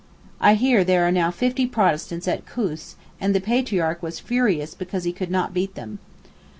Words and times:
I 0.39 0.55
hear 0.55 0.83
there 0.83 1.07
are 1.07 1.11
now 1.11 1.29
fifty 1.29 1.67
Protestants 1.67 2.27
at 2.27 2.47
Koos, 2.47 2.95
and 3.19 3.35
the 3.35 3.39
Patriarch 3.39 4.01
was 4.01 4.19
furious 4.19 4.73
because 4.73 5.03
he 5.03 5.13
could 5.13 5.29
not 5.29 5.53
beat 5.53 5.75
them. 5.75 5.99